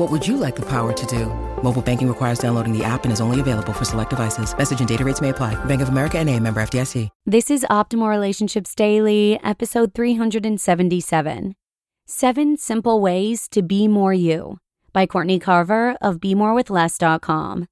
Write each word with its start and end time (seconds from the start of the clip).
What 0.00 0.10
would 0.10 0.26
you 0.26 0.38
like 0.38 0.56
the 0.56 0.62
power 0.62 0.94
to 0.94 1.06
do? 1.06 1.26
Mobile 1.62 1.82
banking 1.82 2.08
requires 2.08 2.38
downloading 2.38 2.72
the 2.72 2.82
app 2.82 3.04
and 3.04 3.12
is 3.12 3.20
only 3.20 3.38
available 3.38 3.74
for 3.74 3.84
select 3.84 4.08
devices. 4.08 4.56
Message 4.56 4.78
and 4.78 4.88
data 4.88 5.04
rates 5.04 5.20
may 5.20 5.28
apply. 5.28 5.62
Bank 5.66 5.82
of 5.82 5.90
America 5.90 6.18
and 6.18 6.30
a 6.30 6.40
member 6.40 6.62
FDIC. 6.62 7.10
This 7.26 7.50
is 7.50 7.66
Optimal 7.68 8.08
Relationships 8.08 8.74
Daily, 8.74 9.38
episode 9.44 9.92
377. 9.92 11.54
Seven 12.06 12.56
Simple 12.56 13.02
Ways 13.02 13.46
to 13.48 13.60
Be 13.60 13.88
More 13.88 14.14
You 14.14 14.56
by 14.94 15.04
Courtney 15.04 15.38
Carver 15.38 15.98
of 16.00 16.16
BeMoreWithLess.com. 16.16 17.66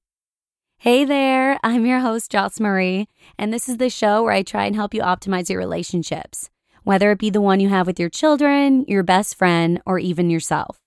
Hey 0.77 1.05
there, 1.05 1.57
I'm 1.63 1.87
your 1.87 2.01
host, 2.01 2.29
Joss 2.29 2.59
Marie, 2.59 3.07
and 3.39 3.51
this 3.51 3.67
is 3.67 3.77
the 3.77 3.89
show 3.89 4.21
where 4.21 4.33
I 4.33 4.43
try 4.43 4.65
and 4.65 4.75
help 4.75 4.93
you 4.93 5.01
optimize 5.01 5.49
your 5.49 5.57
relationships, 5.57 6.51
whether 6.83 7.09
it 7.09 7.17
be 7.17 7.31
the 7.31 7.41
one 7.41 7.59
you 7.59 7.69
have 7.69 7.87
with 7.87 7.99
your 7.99 8.09
children, 8.09 8.85
your 8.87 9.01
best 9.01 9.33
friend, 9.33 9.81
or 9.87 9.97
even 9.97 10.29
yourself. 10.29 10.77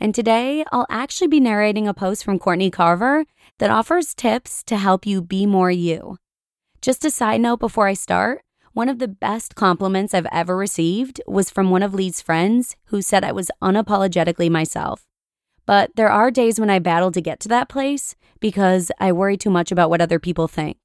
And 0.00 0.14
today, 0.14 0.64
I'll 0.70 0.86
actually 0.88 1.28
be 1.28 1.40
narrating 1.40 1.88
a 1.88 1.94
post 1.94 2.24
from 2.24 2.38
Courtney 2.38 2.70
Carver 2.70 3.24
that 3.58 3.70
offers 3.70 4.14
tips 4.14 4.62
to 4.64 4.76
help 4.76 5.06
you 5.06 5.20
be 5.20 5.44
more 5.44 5.70
you. 5.70 6.18
Just 6.80 7.04
a 7.04 7.10
side 7.10 7.40
note 7.40 7.58
before 7.58 7.88
I 7.88 7.94
start 7.94 8.42
one 8.78 8.88
of 8.88 9.00
the 9.00 9.08
best 9.08 9.56
compliments 9.56 10.14
I've 10.14 10.28
ever 10.30 10.56
received 10.56 11.20
was 11.26 11.50
from 11.50 11.70
one 11.70 11.82
of 11.82 11.94
Lee's 11.94 12.20
friends 12.20 12.76
who 12.86 13.02
said 13.02 13.24
I 13.24 13.32
was 13.32 13.50
unapologetically 13.60 14.48
myself. 14.48 15.04
But 15.66 15.90
there 15.96 16.10
are 16.10 16.30
days 16.30 16.60
when 16.60 16.70
I 16.70 16.78
battle 16.78 17.10
to 17.10 17.20
get 17.20 17.40
to 17.40 17.48
that 17.48 17.68
place 17.68 18.14
because 18.38 18.92
I 19.00 19.10
worry 19.10 19.36
too 19.36 19.50
much 19.50 19.72
about 19.72 19.90
what 19.90 20.00
other 20.00 20.20
people 20.20 20.46
think. 20.46 20.76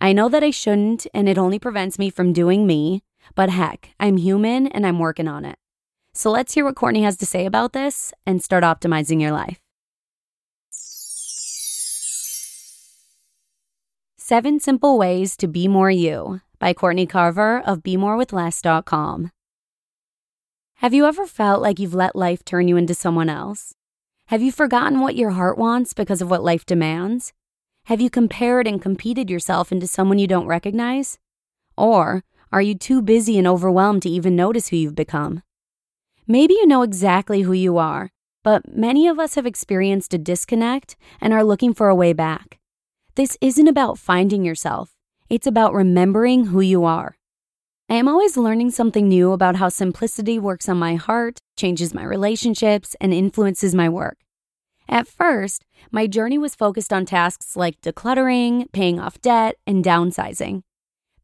I 0.00 0.12
know 0.12 0.28
that 0.28 0.44
I 0.44 0.50
shouldn't, 0.50 1.08
and 1.12 1.28
it 1.28 1.36
only 1.36 1.58
prevents 1.58 1.98
me 1.98 2.10
from 2.10 2.32
doing 2.32 2.64
me, 2.64 3.02
but 3.34 3.50
heck, 3.50 3.90
I'm 3.98 4.18
human 4.18 4.68
and 4.68 4.86
I'm 4.86 5.00
working 5.00 5.26
on 5.26 5.44
it. 5.44 5.58
So 6.16 6.30
let's 6.30 6.54
hear 6.54 6.64
what 6.64 6.76
Courtney 6.76 7.02
has 7.02 7.18
to 7.18 7.26
say 7.26 7.44
about 7.44 7.74
this 7.74 8.14
and 8.24 8.42
start 8.42 8.64
optimizing 8.64 9.20
your 9.20 9.32
life. 9.32 9.60
Seven 14.16 14.58
Simple 14.58 14.96
Ways 14.96 15.36
to 15.36 15.46
Be 15.46 15.68
More 15.68 15.90
You 15.90 16.40
by 16.58 16.72
Courtney 16.72 17.04
Carver 17.06 17.60
of 17.60 17.82
BeMoreWithLess.com. 17.82 19.30
Have 20.76 20.94
you 20.94 21.04
ever 21.04 21.26
felt 21.26 21.60
like 21.60 21.78
you've 21.78 21.94
let 21.94 22.16
life 22.16 22.42
turn 22.46 22.66
you 22.66 22.78
into 22.78 22.94
someone 22.94 23.28
else? 23.28 23.74
Have 24.28 24.40
you 24.40 24.50
forgotten 24.50 25.00
what 25.00 25.16
your 25.16 25.32
heart 25.32 25.58
wants 25.58 25.92
because 25.92 26.22
of 26.22 26.30
what 26.30 26.42
life 26.42 26.64
demands? 26.64 27.34
Have 27.84 28.00
you 28.00 28.08
compared 28.08 28.66
and 28.66 28.80
competed 28.80 29.28
yourself 29.28 29.70
into 29.70 29.86
someone 29.86 30.18
you 30.18 30.26
don't 30.26 30.46
recognize? 30.46 31.18
Or 31.76 32.24
are 32.50 32.62
you 32.62 32.74
too 32.74 33.02
busy 33.02 33.36
and 33.36 33.46
overwhelmed 33.46 34.00
to 34.04 34.08
even 34.08 34.34
notice 34.34 34.68
who 34.68 34.76
you've 34.76 34.94
become? 34.94 35.42
Maybe 36.28 36.54
you 36.54 36.66
know 36.66 36.82
exactly 36.82 37.42
who 37.42 37.52
you 37.52 37.78
are, 37.78 38.10
but 38.42 38.76
many 38.76 39.06
of 39.06 39.20
us 39.20 39.36
have 39.36 39.46
experienced 39.46 40.12
a 40.12 40.18
disconnect 40.18 40.96
and 41.20 41.32
are 41.32 41.44
looking 41.44 41.72
for 41.72 41.88
a 41.88 41.94
way 41.94 42.12
back. 42.12 42.58
This 43.14 43.38
isn't 43.40 43.68
about 43.68 43.96
finding 43.96 44.44
yourself, 44.44 44.96
it's 45.30 45.46
about 45.46 45.72
remembering 45.72 46.46
who 46.46 46.60
you 46.60 46.84
are. 46.84 47.16
I 47.88 47.94
am 47.94 48.08
always 48.08 48.36
learning 48.36 48.72
something 48.72 49.08
new 49.08 49.30
about 49.30 49.56
how 49.56 49.68
simplicity 49.68 50.36
works 50.36 50.68
on 50.68 50.76
my 50.78 50.96
heart, 50.96 51.38
changes 51.56 51.94
my 51.94 52.02
relationships, 52.02 52.96
and 53.00 53.14
influences 53.14 53.72
my 53.72 53.88
work. 53.88 54.18
At 54.88 55.06
first, 55.06 55.64
my 55.92 56.08
journey 56.08 56.38
was 56.38 56.56
focused 56.56 56.92
on 56.92 57.06
tasks 57.06 57.54
like 57.54 57.80
decluttering, 57.82 58.72
paying 58.72 58.98
off 58.98 59.20
debt, 59.20 59.56
and 59.64 59.84
downsizing. 59.84 60.62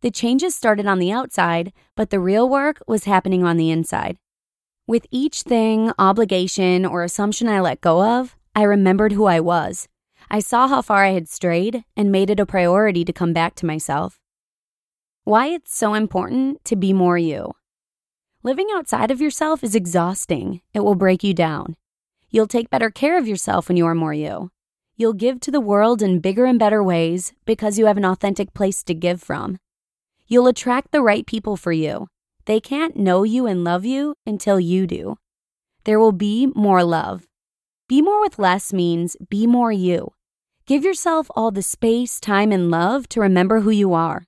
The 0.00 0.12
changes 0.12 0.54
started 0.54 0.86
on 0.86 1.00
the 1.00 1.10
outside, 1.10 1.72
but 1.96 2.10
the 2.10 2.20
real 2.20 2.48
work 2.48 2.80
was 2.86 3.04
happening 3.04 3.42
on 3.42 3.56
the 3.56 3.70
inside. 3.70 4.18
With 4.92 5.06
each 5.10 5.40
thing, 5.40 5.90
obligation, 5.98 6.84
or 6.84 7.02
assumption 7.02 7.48
I 7.48 7.62
let 7.62 7.80
go 7.80 8.04
of, 8.04 8.36
I 8.54 8.64
remembered 8.64 9.12
who 9.12 9.24
I 9.24 9.40
was 9.40 9.88
I 10.30 10.40
saw 10.40 10.68
how 10.68 10.82
far 10.82 11.02
I 11.02 11.12
had 11.12 11.30
strayed 11.30 11.84
and 11.96 12.12
made 12.12 12.28
it 12.28 12.38
a 12.38 12.44
priority 12.44 13.02
to 13.06 13.10
come 13.10 13.32
back 13.32 13.54
to 13.54 13.64
myself. 13.64 14.20
Why 15.24 15.46
it's 15.46 15.74
so 15.74 15.94
important 15.94 16.62
to 16.66 16.76
be 16.76 16.92
more 16.92 17.16
you. 17.16 17.52
Living 18.42 18.66
outside 18.74 19.10
of 19.10 19.18
yourself 19.18 19.64
is 19.64 19.74
exhausting. 19.74 20.60
It 20.74 20.80
will 20.80 20.94
break 20.94 21.24
you 21.24 21.32
down. 21.32 21.76
You'll 22.28 22.46
take 22.46 22.68
better 22.68 22.90
care 22.90 23.16
of 23.16 23.26
yourself 23.26 23.68
when 23.68 23.78
you 23.78 23.86
are 23.86 23.94
more 23.94 24.12
you. 24.12 24.50
You'll 24.98 25.14
give 25.14 25.40
to 25.40 25.50
the 25.50 25.66
world 25.72 26.02
in 26.02 26.20
bigger 26.20 26.44
and 26.44 26.58
better 26.58 26.84
ways 26.84 27.32
because 27.46 27.78
you 27.78 27.86
have 27.86 27.96
an 27.96 28.04
authentic 28.04 28.52
place 28.52 28.82
to 28.82 28.92
give 28.92 29.22
from. 29.22 29.56
You'll 30.26 30.48
attract 30.48 30.92
the 30.92 31.00
right 31.00 31.24
people 31.24 31.56
for 31.56 31.72
you. 31.72 32.08
They 32.44 32.60
can't 32.60 32.96
know 32.96 33.22
you 33.22 33.46
and 33.46 33.62
love 33.62 33.84
you 33.84 34.14
until 34.26 34.58
you 34.58 34.86
do. 34.86 35.16
There 35.84 35.98
will 35.98 36.12
be 36.12 36.46
more 36.54 36.82
love. 36.82 37.26
Be 37.88 38.02
more 38.02 38.20
with 38.20 38.38
less 38.38 38.72
means 38.72 39.16
be 39.28 39.46
more 39.46 39.70
you. 39.70 40.12
Give 40.66 40.84
yourself 40.84 41.28
all 41.36 41.50
the 41.50 41.62
space, 41.62 42.18
time, 42.20 42.52
and 42.52 42.70
love 42.70 43.08
to 43.10 43.20
remember 43.20 43.60
who 43.60 43.70
you 43.70 43.92
are. 43.94 44.24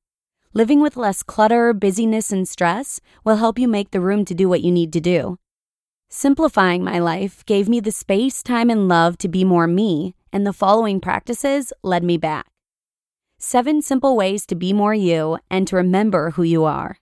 Living 0.53 0.81
with 0.81 0.97
less 0.97 1.23
clutter, 1.23 1.73
busyness, 1.73 2.31
and 2.31 2.49
stress 2.49 3.01
will 3.25 3.37
help 3.37 3.59
you 3.59 3.67
make 3.67 3.91
the 3.91 4.01
room 4.01 4.25
to 4.25 4.35
do 4.35 4.49
what 4.49 4.63
you 4.63 4.71
need 4.71 4.93
to 4.93 5.01
do. 5.01 5.39
Simplifying 6.09 6.85
my 6.85 7.01
life 7.01 7.45
gave 7.47 7.69
me 7.69 7.81
the 7.81 7.91
space, 7.91 8.43
time, 8.43 8.71
and 8.71 8.87
love 8.87 9.19
to 9.19 9.29
be 9.29 9.43
more 9.43 9.67
me, 9.67 10.15
and 10.33 10.47
the 10.47 10.53
following 10.53 11.01
practices 11.01 11.73
led 11.83 12.05
me 12.05 12.17
back. 12.17 12.47
Seven 13.39 13.83
simple 13.83 14.17
ways 14.17 14.47
to 14.47 14.55
be 14.55 14.73
more 14.73 14.95
you 14.95 15.39
and 15.51 15.67
to 15.67 15.77
remember 15.77 16.31
who 16.31 16.45
you 16.45 16.65
are. 16.65 16.99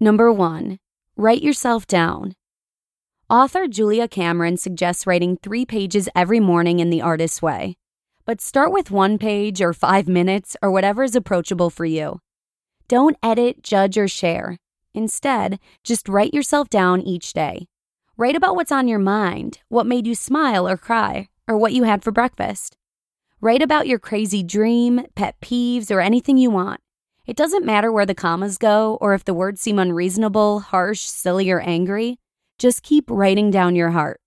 Number 0.00 0.32
one, 0.32 0.78
write 1.16 1.42
yourself 1.42 1.86
down. 1.86 2.34
Author 3.28 3.66
Julia 3.66 4.08
Cameron 4.08 4.56
suggests 4.56 5.06
writing 5.06 5.36
three 5.36 5.66
pages 5.66 6.08
every 6.14 6.40
morning 6.40 6.80
in 6.80 6.90
the 6.90 7.02
artist's 7.02 7.42
way 7.42 7.76
but 8.28 8.42
start 8.42 8.70
with 8.70 8.90
one 8.90 9.16
page 9.16 9.62
or 9.62 9.72
five 9.72 10.06
minutes 10.06 10.54
or 10.60 10.70
whatever 10.70 11.02
is 11.02 11.16
approachable 11.16 11.70
for 11.70 11.86
you. 11.86 12.20
Don't 12.86 13.16
edit, 13.22 13.62
judge, 13.62 13.96
or 13.96 14.06
share. 14.06 14.58
Instead, 14.92 15.58
just 15.82 16.10
write 16.10 16.34
yourself 16.34 16.68
down 16.68 17.00
each 17.00 17.32
day. 17.32 17.68
Write 18.18 18.36
about 18.36 18.54
what's 18.54 18.70
on 18.70 18.86
your 18.86 18.98
mind, 18.98 19.60
what 19.70 19.86
made 19.86 20.06
you 20.06 20.14
smile 20.14 20.68
or 20.68 20.76
cry, 20.76 21.30
or 21.48 21.56
what 21.56 21.72
you 21.72 21.84
had 21.84 22.04
for 22.04 22.10
breakfast. 22.10 22.76
Write 23.40 23.62
about 23.62 23.86
your 23.86 23.98
crazy 23.98 24.42
dream, 24.42 25.06
pet 25.14 25.40
peeves, 25.40 25.90
or 25.90 26.02
anything 26.02 26.36
you 26.36 26.50
want. 26.50 26.82
It 27.28 27.36
doesn't 27.36 27.66
matter 27.66 27.92
where 27.92 28.06
the 28.06 28.14
commas 28.14 28.56
go 28.56 28.96
or 29.02 29.12
if 29.12 29.22
the 29.22 29.34
words 29.34 29.60
seem 29.60 29.78
unreasonable, 29.78 30.60
harsh, 30.60 31.02
silly, 31.02 31.50
or 31.50 31.60
angry. 31.60 32.16
Just 32.58 32.82
keep 32.82 33.04
writing 33.10 33.50
down 33.50 33.76
your 33.76 33.90
heart. 33.90 34.22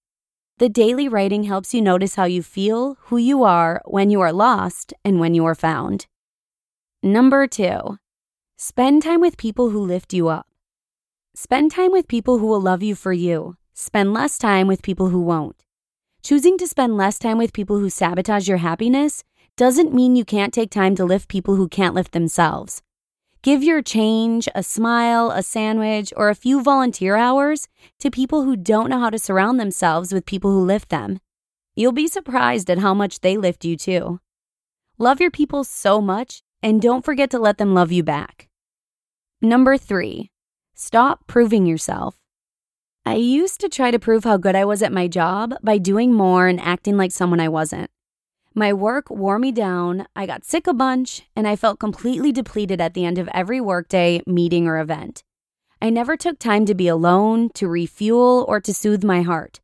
The 0.59 0.69
daily 0.69 1.07
writing 1.07 1.45
helps 1.45 1.73
you 1.73 1.81
notice 1.81 2.13
how 2.13 2.25
you 2.25 2.43
feel, 2.43 2.97
who 3.05 3.17
you 3.17 3.43
are, 3.43 3.81
when 3.85 4.11
you 4.11 4.21
are 4.21 4.31
lost, 4.31 4.93
and 5.03 5.19
when 5.19 5.33
you 5.33 5.43
are 5.45 5.55
found. 5.55 6.05
Number 7.01 7.47
two, 7.47 7.97
spend 8.59 9.01
time 9.01 9.19
with 9.19 9.35
people 9.35 9.71
who 9.71 9.79
lift 9.79 10.13
you 10.13 10.27
up. 10.27 10.45
Spend 11.33 11.71
time 11.71 11.91
with 11.91 12.07
people 12.07 12.37
who 12.37 12.45
will 12.45 12.61
love 12.61 12.83
you 12.83 12.93
for 12.93 13.13
you. 13.13 13.55
Spend 13.73 14.13
less 14.13 14.37
time 14.37 14.67
with 14.67 14.83
people 14.83 15.09
who 15.09 15.21
won't. 15.21 15.63
Choosing 16.21 16.55
to 16.59 16.67
spend 16.67 16.97
less 16.97 17.17
time 17.17 17.39
with 17.39 17.51
people 17.51 17.79
who 17.79 17.89
sabotage 17.89 18.47
your 18.47 18.59
happiness 18.59 19.23
doesn't 19.57 19.91
mean 19.91 20.15
you 20.15 20.23
can't 20.23 20.53
take 20.53 20.69
time 20.69 20.95
to 20.97 21.03
lift 21.03 21.29
people 21.29 21.55
who 21.55 21.67
can't 21.67 21.95
lift 21.95 22.11
themselves. 22.11 22.83
Give 23.43 23.63
your 23.63 23.81
change, 23.81 24.47
a 24.53 24.61
smile, 24.61 25.31
a 25.31 25.41
sandwich, 25.41 26.13
or 26.15 26.29
a 26.29 26.35
few 26.35 26.61
volunteer 26.61 27.15
hours 27.15 27.67
to 27.97 28.11
people 28.11 28.43
who 28.43 28.55
don't 28.55 28.87
know 28.87 28.99
how 28.99 29.09
to 29.09 29.17
surround 29.17 29.59
themselves 29.59 30.13
with 30.13 30.27
people 30.27 30.51
who 30.51 30.63
lift 30.63 30.89
them. 30.89 31.19
You'll 31.75 31.91
be 31.91 32.07
surprised 32.07 32.69
at 32.69 32.77
how 32.77 32.93
much 32.93 33.21
they 33.21 33.37
lift 33.37 33.65
you 33.65 33.75
too. 33.75 34.19
Love 34.99 35.19
your 35.19 35.31
people 35.31 35.63
so 35.63 35.99
much 35.99 36.43
and 36.61 36.79
don't 36.79 37.03
forget 37.03 37.31
to 37.31 37.39
let 37.39 37.57
them 37.57 37.73
love 37.73 37.91
you 37.91 38.03
back. 38.03 38.47
Number 39.41 39.75
three, 39.75 40.29
stop 40.75 41.25
proving 41.25 41.65
yourself. 41.65 42.17
I 43.07 43.15
used 43.15 43.59
to 43.61 43.69
try 43.69 43.89
to 43.89 43.97
prove 43.97 44.23
how 44.23 44.37
good 44.37 44.55
I 44.55 44.65
was 44.65 44.83
at 44.83 44.93
my 44.93 45.07
job 45.07 45.55
by 45.63 45.79
doing 45.79 46.13
more 46.13 46.47
and 46.47 46.61
acting 46.61 46.95
like 46.95 47.11
someone 47.11 47.39
I 47.39 47.49
wasn't. 47.49 47.89
My 48.53 48.73
work 48.73 49.09
wore 49.09 49.39
me 49.39 49.53
down, 49.53 50.07
I 50.13 50.25
got 50.25 50.43
sick 50.43 50.67
a 50.67 50.73
bunch, 50.73 51.21
and 51.37 51.47
I 51.47 51.55
felt 51.55 51.79
completely 51.79 52.33
depleted 52.33 52.81
at 52.81 52.93
the 52.93 53.05
end 53.05 53.17
of 53.17 53.29
every 53.33 53.61
workday, 53.61 54.21
meeting, 54.27 54.67
or 54.67 54.77
event. 54.77 55.23
I 55.81 55.89
never 55.89 56.17
took 56.17 56.37
time 56.37 56.65
to 56.65 56.75
be 56.75 56.89
alone, 56.89 57.49
to 57.53 57.69
refuel, 57.69 58.43
or 58.49 58.59
to 58.59 58.73
soothe 58.73 59.05
my 59.05 59.21
heart. 59.21 59.61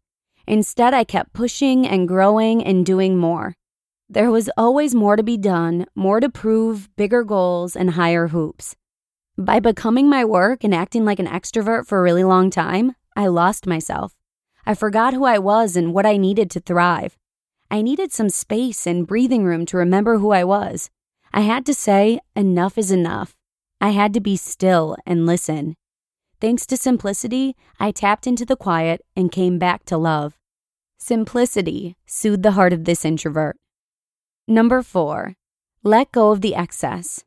Instead, 0.47 0.93
I 0.93 1.03
kept 1.03 1.33
pushing 1.33 1.85
and 1.85 2.07
growing 2.07 2.63
and 2.63 2.85
doing 2.85 3.17
more. 3.17 3.55
There 4.09 4.31
was 4.31 4.49
always 4.55 4.95
more 4.95 5.17
to 5.17 5.23
be 5.23 5.35
done, 5.35 5.85
more 5.93 6.21
to 6.21 6.29
prove, 6.29 6.87
bigger 6.95 7.25
goals, 7.25 7.75
and 7.75 7.91
higher 7.91 8.29
hoops. 8.29 8.77
By 9.37 9.59
becoming 9.59 10.09
my 10.09 10.23
work 10.23 10.63
and 10.63 10.73
acting 10.73 11.03
like 11.03 11.19
an 11.19 11.27
extrovert 11.27 11.87
for 11.87 11.99
a 11.99 12.01
really 12.01 12.23
long 12.23 12.49
time, 12.49 12.95
I 13.17 13.27
lost 13.27 13.67
myself. 13.67 14.13
I 14.65 14.75
forgot 14.75 15.13
who 15.13 15.25
I 15.25 15.39
was 15.39 15.75
and 15.75 15.93
what 15.93 16.05
I 16.05 16.15
needed 16.15 16.49
to 16.51 16.61
thrive. 16.61 17.17
I 17.69 17.81
needed 17.81 18.13
some 18.13 18.29
space 18.29 18.87
and 18.87 19.05
breathing 19.07 19.43
room 19.43 19.65
to 19.67 19.77
remember 19.77 20.19
who 20.19 20.31
I 20.31 20.43
was. 20.43 20.89
I 21.33 21.41
had 21.41 21.65
to 21.65 21.73
say, 21.73 22.19
enough 22.35 22.77
is 22.77 22.91
enough. 22.91 23.35
I 23.81 23.89
had 23.89 24.13
to 24.13 24.21
be 24.21 24.37
still 24.37 24.95
and 25.05 25.25
listen. 25.25 25.75
Thanks 26.39 26.65
to 26.67 26.77
simplicity, 26.77 27.55
I 27.79 27.91
tapped 27.91 28.27
into 28.27 28.45
the 28.45 28.55
quiet 28.55 29.01
and 29.15 29.31
came 29.31 29.59
back 29.59 29.85
to 29.85 29.97
love. 29.97 30.37
Simplicity 30.97 31.95
soothed 32.05 32.43
the 32.43 32.51
heart 32.51 32.73
of 32.73 32.85
this 32.85 33.03
introvert. 33.03 33.57
Number 34.47 34.81
four, 34.81 35.35
let 35.83 36.11
go 36.11 36.31
of 36.31 36.41
the 36.41 36.55
excess. 36.55 37.23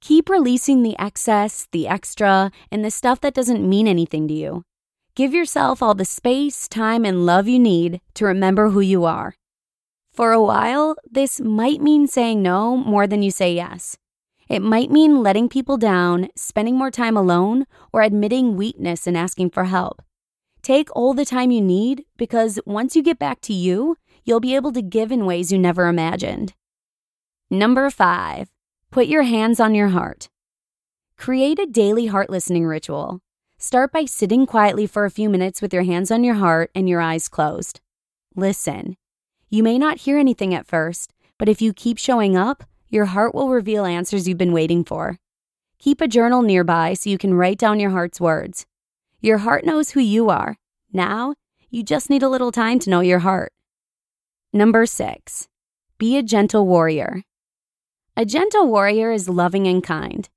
Keep 0.00 0.28
releasing 0.28 0.82
the 0.82 0.98
excess, 0.98 1.68
the 1.72 1.88
extra, 1.88 2.50
and 2.70 2.84
the 2.84 2.90
stuff 2.90 3.20
that 3.20 3.34
doesn't 3.34 3.68
mean 3.68 3.88
anything 3.88 4.28
to 4.28 4.34
you. 4.34 4.62
Give 5.16 5.32
yourself 5.32 5.82
all 5.82 5.94
the 5.94 6.04
space, 6.04 6.68
time, 6.68 7.06
and 7.06 7.24
love 7.24 7.48
you 7.48 7.58
need 7.58 8.02
to 8.12 8.26
remember 8.26 8.68
who 8.68 8.80
you 8.80 9.06
are. 9.06 9.34
For 10.12 10.32
a 10.32 10.42
while, 10.42 10.94
this 11.10 11.40
might 11.40 11.80
mean 11.80 12.06
saying 12.06 12.42
no 12.42 12.76
more 12.76 13.06
than 13.06 13.22
you 13.22 13.30
say 13.30 13.54
yes. 13.54 13.96
It 14.46 14.60
might 14.60 14.90
mean 14.90 15.22
letting 15.22 15.48
people 15.48 15.78
down, 15.78 16.28
spending 16.36 16.76
more 16.76 16.90
time 16.90 17.16
alone, 17.16 17.64
or 17.94 18.02
admitting 18.02 18.56
weakness 18.56 19.06
and 19.06 19.16
asking 19.16 19.50
for 19.50 19.64
help. 19.64 20.02
Take 20.60 20.94
all 20.94 21.14
the 21.14 21.24
time 21.24 21.50
you 21.50 21.62
need 21.62 22.04
because 22.18 22.60
once 22.66 22.94
you 22.94 23.02
get 23.02 23.18
back 23.18 23.40
to 23.42 23.54
you, 23.54 23.96
you'll 24.22 24.40
be 24.40 24.54
able 24.54 24.72
to 24.72 24.82
give 24.82 25.10
in 25.10 25.24
ways 25.24 25.50
you 25.50 25.58
never 25.58 25.88
imagined. 25.88 26.52
Number 27.50 27.88
five, 27.88 28.50
put 28.90 29.06
your 29.06 29.22
hands 29.22 29.60
on 29.60 29.74
your 29.74 29.88
heart. 29.88 30.28
Create 31.16 31.58
a 31.58 31.64
daily 31.64 32.04
heart 32.04 32.28
listening 32.28 32.66
ritual. 32.66 33.22
Start 33.66 33.90
by 33.90 34.04
sitting 34.04 34.46
quietly 34.46 34.86
for 34.86 35.04
a 35.04 35.10
few 35.10 35.28
minutes 35.28 35.60
with 35.60 35.74
your 35.74 35.82
hands 35.82 36.12
on 36.12 36.22
your 36.22 36.36
heart 36.36 36.70
and 36.72 36.88
your 36.88 37.00
eyes 37.00 37.26
closed. 37.26 37.80
Listen. 38.36 38.96
You 39.50 39.64
may 39.64 39.76
not 39.76 39.98
hear 39.98 40.18
anything 40.18 40.54
at 40.54 40.68
first, 40.68 41.12
but 41.36 41.48
if 41.48 41.60
you 41.60 41.72
keep 41.72 41.98
showing 41.98 42.36
up, 42.36 42.62
your 42.90 43.06
heart 43.06 43.34
will 43.34 43.48
reveal 43.48 43.84
answers 43.84 44.28
you've 44.28 44.38
been 44.38 44.52
waiting 44.52 44.84
for. 44.84 45.18
Keep 45.80 46.00
a 46.00 46.06
journal 46.06 46.42
nearby 46.42 46.94
so 46.94 47.10
you 47.10 47.18
can 47.18 47.34
write 47.34 47.58
down 47.58 47.80
your 47.80 47.90
heart's 47.90 48.20
words. 48.20 48.66
Your 49.20 49.38
heart 49.38 49.64
knows 49.64 49.90
who 49.90 50.00
you 50.00 50.30
are. 50.30 50.58
Now, 50.92 51.34
you 51.68 51.82
just 51.82 52.08
need 52.08 52.22
a 52.22 52.28
little 52.28 52.52
time 52.52 52.78
to 52.78 52.90
know 52.90 53.00
your 53.00 53.18
heart. 53.18 53.52
Number 54.52 54.86
six, 54.86 55.48
be 55.98 56.16
a 56.16 56.22
gentle 56.22 56.68
warrior. 56.68 57.24
A 58.16 58.24
gentle 58.24 58.68
warrior 58.68 59.10
is 59.10 59.28
loving 59.28 59.66
and 59.66 59.82
kind. 59.82 60.28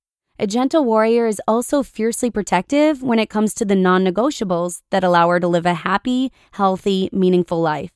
A 0.42 0.48
gentle 0.48 0.86
warrior 0.86 1.28
is 1.28 1.42
also 1.50 1.84
fiercely 1.84 2.32
protective 2.32 3.04
when 3.04 3.20
it 3.20 3.30
comes 3.30 3.54
to 3.56 3.66
the 3.66 3.76
non 3.76 4.06
negotiables 4.06 4.80
that 4.90 5.04
allow 5.04 5.28
her 5.28 5.38
to 5.38 5.50
live 5.50 5.66
a 5.66 5.74
happy, 5.74 6.32
healthy, 6.54 7.10
meaningful 7.12 7.60
life. 7.60 7.92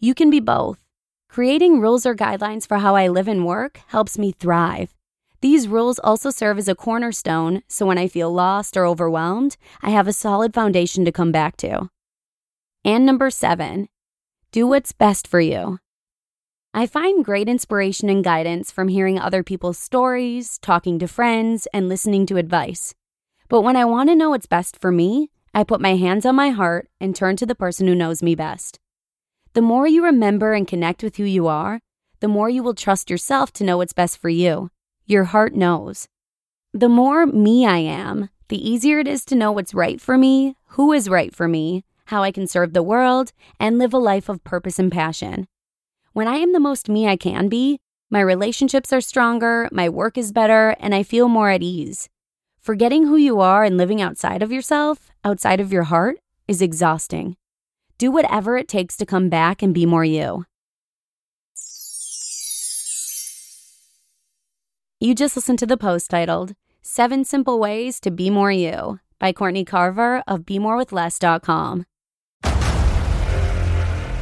You 0.00 0.14
can 0.14 0.30
be 0.30 0.40
both. 0.40 0.78
Creating 1.28 1.80
rules 1.80 2.06
or 2.06 2.14
guidelines 2.14 2.66
for 2.66 2.78
how 2.78 2.96
I 2.96 3.08
live 3.08 3.28
and 3.28 3.44
work 3.44 3.80
helps 3.88 4.16
me 4.16 4.32
thrive. 4.32 4.94
These 5.42 5.68
rules 5.68 5.98
also 5.98 6.30
serve 6.30 6.56
as 6.56 6.68
a 6.68 6.74
cornerstone, 6.74 7.62
so 7.68 7.84
when 7.84 7.98
I 7.98 8.08
feel 8.08 8.32
lost 8.32 8.78
or 8.78 8.86
overwhelmed, 8.86 9.58
I 9.82 9.90
have 9.90 10.08
a 10.08 10.12
solid 10.14 10.54
foundation 10.54 11.04
to 11.04 11.12
come 11.12 11.32
back 11.32 11.58
to. 11.58 11.90
And 12.82 13.04
number 13.04 13.28
seven, 13.28 13.90
do 14.52 14.66
what's 14.66 14.92
best 14.92 15.28
for 15.28 15.40
you. 15.40 15.80
I 16.76 16.88
find 16.88 17.24
great 17.24 17.48
inspiration 17.48 18.10
and 18.10 18.24
guidance 18.24 18.72
from 18.72 18.88
hearing 18.88 19.16
other 19.16 19.44
people's 19.44 19.78
stories, 19.78 20.58
talking 20.58 20.98
to 20.98 21.06
friends, 21.06 21.68
and 21.72 21.88
listening 21.88 22.26
to 22.26 22.36
advice. 22.36 22.96
But 23.48 23.60
when 23.60 23.76
I 23.76 23.84
want 23.84 24.08
to 24.08 24.16
know 24.16 24.30
what's 24.30 24.46
best 24.46 24.76
for 24.76 24.90
me, 24.90 25.30
I 25.54 25.62
put 25.62 25.80
my 25.80 25.94
hands 25.94 26.26
on 26.26 26.34
my 26.34 26.48
heart 26.48 26.88
and 27.00 27.14
turn 27.14 27.36
to 27.36 27.46
the 27.46 27.54
person 27.54 27.86
who 27.86 27.94
knows 27.94 28.24
me 28.24 28.34
best. 28.34 28.80
The 29.52 29.62
more 29.62 29.86
you 29.86 30.04
remember 30.04 30.52
and 30.52 30.66
connect 30.66 31.04
with 31.04 31.16
who 31.16 31.22
you 31.22 31.46
are, 31.46 31.78
the 32.18 32.26
more 32.26 32.50
you 32.50 32.64
will 32.64 32.74
trust 32.74 33.08
yourself 33.08 33.52
to 33.52 33.64
know 33.64 33.76
what's 33.76 33.92
best 33.92 34.18
for 34.18 34.28
you. 34.28 34.68
Your 35.06 35.24
heart 35.24 35.54
knows. 35.54 36.08
The 36.72 36.88
more 36.88 37.24
me 37.24 37.64
I 37.64 37.78
am, 37.78 38.30
the 38.48 38.68
easier 38.68 38.98
it 38.98 39.06
is 39.06 39.24
to 39.26 39.36
know 39.36 39.52
what's 39.52 39.74
right 39.74 40.00
for 40.00 40.18
me, 40.18 40.56
who 40.70 40.92
is 40.92 41.08
right 41.08 41.32
for 41.32 41.46
me, 41.46 41.84
how 42.06 42.24
I 42.24 42.32
can 42.32 42.48
serve 42.48 42.72
the 42.72 42.82
world, 42.82 43.32
and 43.60 43.78
live 43.78 43.94
a 43.94 43.98
life 43.98 44.28
of 44.28 44.42
purpose 44.42 44.80
and 44.80 44.90
passion. 44.90 45.46
When 46.14 46.28
I 46.28 46.36
am 46.36 46.52
the 46.52 46.60
most 46.60 46.88
me 46.88 47.08
I 47.08 47.16
can 47.16 47.48
be, 47.48 47.80
my 48.08 48.20
relationships 48.20 48.92
are 48.92 49.00
stronger, 49.00 49.68
my 49.72 49.88
work 49.88 50.16
is 50.16 50.30
better, 50.30 50.76
and 50.78 50.94
I 50.94 51.02
feel 51.02 51.28
more 51.28 51.50
at 51.50 51.60
ease. 51.60 52.08
Forgetting 52.60 53.08
who 53.08 53.16
you 53.16 53.40
are 53.40 53.64
and 53.64 53.76
living 53.76 54.00
outside 54.00 54.40
of 54.40 54.52
yourself, 54.52 55.10
outside 55.24 55.58
of 55.58 55.72
your 55.72 55.82
heart, 55.82 56.18
is 56.46 56.62
exhausting. 56.62 57.36
Do 57.98 58.12
whatever 58.12 58.56
it 58.56 58.68
takes 58.68 58.96
to 58.98 59.04
come 59.04 59.28
back 59.28 59.60
and 59.60 59.74
be 59.74 59.86
more 59.86 60.04
you. 60.04 60.44
You 65.00 65.16
just 65.16 65.34
listened 65.34 65.58
to 65.58 65.66
the 65.66 65.76
post 65.76 66.10
titled 66.10 66.54
Seven 66.80 67.24
Simple 67.24 67.58
Ways 67.58 67.98
to 67.98 68.12
Be 68.12 68.30
More 68.30 68.52
You 68.52 69.00
by 69.18 69.32
Courtney 69.32 69.64
Carver 69.64 70.22
of 70.28 70.42
BeMoreWithLess.com. 70.42 71.86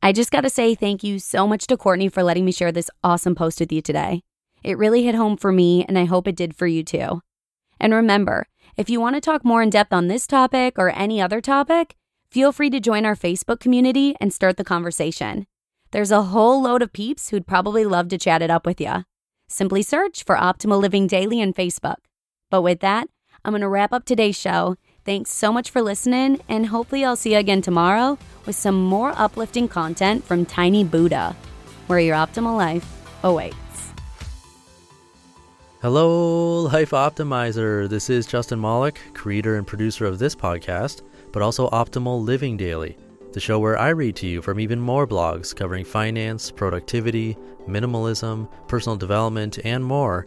I 0.00 0.12
just 0.12 0.30
got 0.30 0.42
to 0.42 0.50
say 0.50 0.76
thank 0.76 1.02
you 1.02 1.18
so 1.18 1.46
much 1.46 1.66
to 1.66 1.76
Courtney 1.76 2.08
for 2.08 2.22
letting 2.22 2.44
me 2.44 2.52
share 2.52 2.70
this 2.70 2.90
awesome 3.02 3.34
post 3.34 3.58
with 3.58 3.72
you 3.72 3.82
today. 3.82 4.22
It 4.62 4.78
really 4.78 5.02
hit 5.04 5.16
home 5.16 5.36
for 5.36 5.50
me, 5.50 5.84
and 5.86 5.98
I 5.98 6.04
hope 6.04 6.28
it 6.28 6.36
did 6.36 6.54
for 6.54 6.68
you 6.68 6.84
too. 6.84 7.20
And 7.80 7.92
remember, 7.92 8.46
if 8.76 8.88
you 8.88 9.00
want 9.00 9.16
to 9.16 9.20
talk 9.20 9.44
more 9.44 9.60
in 9.60 9.70
depth 9.70 9.92
on 9.92 10.06
this 10.06 10.28
topic 10.28 10.78
or 10.78 10.90
any 10.90 11.20
other 11.20 11.40
topic, 11.40 11.96
feel 12.30 12.52
free 12.52 12.70
to 12.70 12.78
join 12.78 13.04
our 13.04 13.16
Facebook 13.16 13.58
community 13.58 14.14
and 14.20 14.32
start 14.32 14.56
the 14.56 14.64
conversation. 14.64 15.46
There's 15.90 16.12
a 16.12 16.22
whole 16.22 16.62
load 16.62 16.82
of 16.82 16.92
peeps 16.92 17.30
who'd 17.30 17.46
probably 17.46 17.84
love 17.84 18.08
to 18.08 18.18
chat 18.18 18.40
it 18.40 18.50
up 18.50 18.66
with 18.66 18.80
you. 18.80 19.04
Simply 19.48 19.82
search 19.82 20.22
for 20.22 20.36
Optimal 20.36 20.80
Living 20.80 21.08
Daily 21.08 21.40
in 21.40 21.52
Facebook. 21.54 21.96
But 22.50 22.62
with 22.62 22.80
that, 22.80 23.08
I'm 23.44 23.52
going 23.52 23.62
to 23.62 23.68
wrap 23.68 23.92
up 23.92 24.04
today's 24.04 24.38
show. 24.38 24.76
Thanks 25.08 25.32
so 25.32 25.54
much 25.54 25.70
for 25.70 25.80
listening, 25.80 26.38
and 26.50 26.66
hopefully, 26.66 27.02
I'll 27.02 27.16
see 27.16 27.32
you 27.32 27.38
again 27.38 27.62
tomorrow 27.62 28.18
with 28.44 28.56
some 28.56 28.84
more 28.84 29.14
uplifting 29.16 29.66
content 29.66 30.22
from 30.22 30.44
Tiny 30.44 30.84
Buddha, 30.84 31.34
where 31.86 31.98
your 31.98 32.14
optimal 32.14 32.58
life 32.58 32.86
awaits. 33.22 33.94
Hello, 35.80 36.60
Life 36.60 36.90
Optimizer. 36.90 37.88
This 37.88 38.10
is 38.10 38.26
Justin 38.26 38.60
Malik, 38.60 39.00
creator 39.14 39.56
and 39.56 39.66
producer 39.66 40.04
of 40.04 40.18
this 40.18 40.34
podcast, 40.34 41.00
but 41.32 41.40
also 41.40 41.70
Optimal 41.70 42.22
Living 42.22 42.58
Daily, 42.58 42.94
the 43.32 43.40
show 43.40 43.58
where 43.58 43.78
I 43.78 43.88
read 43.88 44.14
to 44.16 44.26
you 44.26 44.42
from 44.42 44.60
even 44.60 44.78
more 44.78 45.06
blogs 45.06 45.56
covering 45.56 45.86
finance, 45.86 46.50
productivity, 46.50 47.34
minimalism, 47.66 48.46
personal 48.68 48.98
development, 48.98 49.58
and 49.64 49.82
more 49.82 50.26